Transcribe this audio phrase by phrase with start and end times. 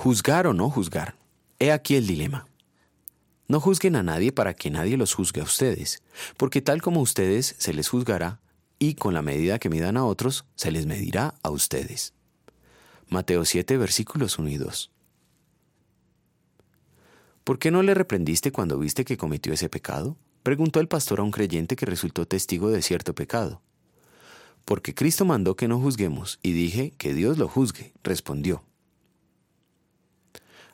[0.00, 1.16] Juzgar o no juzgar.
[1.58, 2.46] He aquí el dilema.
[3.48, 6.04] No juzguen a nadie para que nadie los juzgue a ustedes,
[6.36, 8.40] porque tal como ustedes se les juzgará,
[8.78, 12.14] y con la medida que midan a otros, se les medirá a ustedes.
[13.08, 14.92] Mateo 7, versículos 1 y 2.
[17.42, 20.16] ¿Por qué no le reprendiste cuando viste que cometió ese pecado?
[20.44, 23.62] Preguntó el pastor a un creyente que resultó testigo de cierto pecado.
[24.64, 28.62] Porque Cristo mandó que no juzguemos, y dije que Dios lo juzgue, respondió.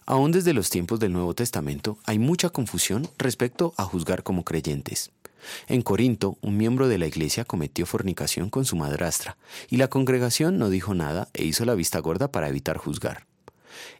[0.06, 5.10] Aún desde los tiempos del Nuevo Testamento hay mucha confusión respecto a juzgar como creyentes.
[5.66, 9.36] En Corinto, un miembro de la iglesia cometió fornicación con su madrastra,
[9.70, 13.26] y la congregación no dijo nada e hizo la vista gorda para evitar juzgar.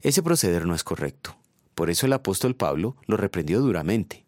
[0.03, 1.37] Ese proceder no es correcto.
[1.75, 4.25] Por eso el apóstol Pablo lo reprendió duramente.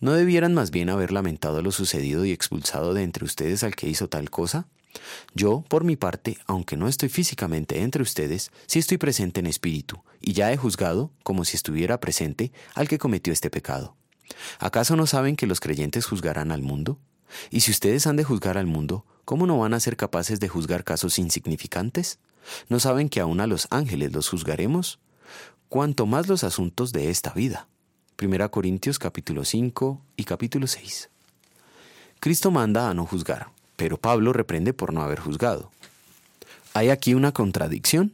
[0.00, 3.88] ¿No debieran más bien haber lamentado lo sucedido y expulsado de entre ustedes al que
[3.88, 4.68] hizo tal cosa?
[5.34, 10.02] Yo, por mi parte, aunque no estoy físicamente entre ustedes, sí estoy presente en espíritu,
[10.20, 13.96] y ya he juzgado, como si estuviera presente, al que cometió este pecado.
[14.58, 16.98] ¿Acaso no saben que los creyentes juzgarán al mundo?
[17.50, 20.48] Y si ustedes han de juzgar al mundo, ¿cómo no van a ser capaces de
[20.48, 22.18] juzgar casos insignificantes?
[22.68, 24.98] ¿No saben que aún a los ángeles los juzgaremos?
[25.68, 27.68] Cuanto más los asuntos de esta vida.
[28.20, 31.10] 1 Corintios capítulo 5 y capítulo 6.
[32.20, 35.70] Cristo manda a no juzgar, pero Pablo reprende por no haber juzgado.
[36.74, 38.12] ¿Hay aquí una contradicción?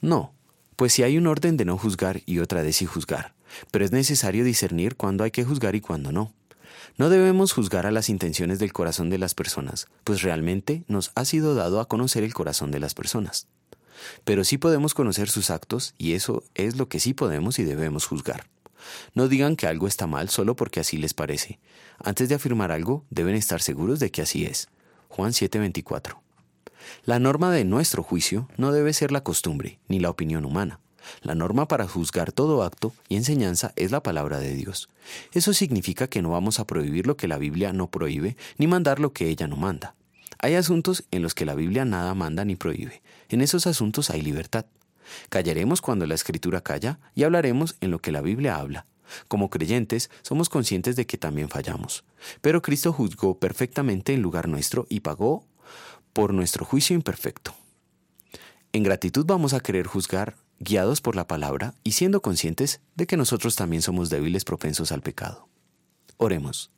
[0.00, 0.32] No,
[0.76, 3.34] pues si hay un orden de no juzgar y otra de sí juzgar,
[3.70, 6.32] pero es necesario discernir cuándo hay que juzgar y cuándo no.
[6.96, 11.26] No debemos juzgar a las intenciones del corazón de las personas, pues realmente nos ha
[11.26, 13.48] sido dado a conocer el corazón de las personas.
[14.24, 18.06] Pero sí podemos conocer sus actos y eso es lo que sí podemos y debemos
[18.06, 18.46] juzgar.
[19.14, 21.58] No digan que algo está mal solo porque así les parece.
[21.98, 24.68] Antes de afirmar algo, deben estar seguros de que así es.
[25.08, 26.20] Juan 7:24.
[27.04, 30.80] La norma de nuestro juicio no debe ser la costumbre ni la opinión humana.
[31.22, 34.88] La norma para juzgar todo acto y enseñanza es la palabra de Dios.
[35.32, 39.00] Eso significa que no vamos a prohibir lo que la Biblia no prohíbe, ni mandar
[39.00, 39.94] lo que ella no manda.
[40.38, 43.02] Hay asuntos en los que la Biblia nada manda ni prohíbe.
[43.28, 44.66] En esos asuntos hay libertad.
[45.28, 48.86] Callaremos cuando la Escritura calla y hablaremos en lo que la Biblia habla.
[49.28, 52.04] Como creyentes somos conscientes de que también fallamos,
[52.40, 55.44] pero Cristo juzgó perfectamente en lugar nuestro y pagó
[56.12, 57.54] por nuestro juicio imperfecto.
[58.72, 63.16] En gratitud vamos a querer juzgar guiados por la palabra y siendo conscientes de que
[63.16, 65.48] nosotros también somos débiles propensos al pecado.
[66.16, 66.70] Oremos.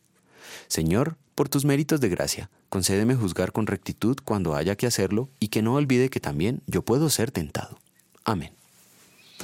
[0.69, 5.49] Señor, por tus méritos de gracia, concédeme juzgar con rectitud cuando haya que hacerlo y
[5.49, 7.79] que no olvide que también yo puedo ser tentado.
[8.27, 8.64] Amen.